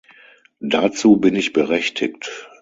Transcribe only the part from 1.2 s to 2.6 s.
ich berechtigt.